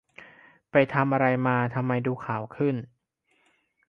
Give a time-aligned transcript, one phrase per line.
[0.71, 2.75] ไปทำอะไรมาทำไมดูขาวขึ้น